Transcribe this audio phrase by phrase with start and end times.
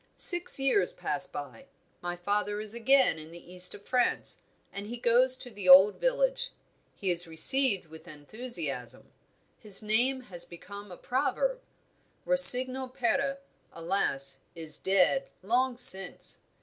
[0.15, 1.67] "Six years pass by.
[2.01, 4.39] My father is again in the east of France,
[4.73, 6.49] and he goes to the old village.
[6.95, 9.11] He is received with enthusiasm;
[9.59, 11.61] his name has become a proverb.
[12.25, 13.37] Rossignol pere,
[13.71, 16.39] alas, is dead, long since.